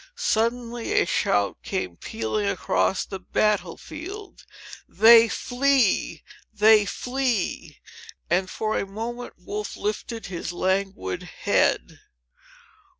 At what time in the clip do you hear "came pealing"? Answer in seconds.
1.61-2.47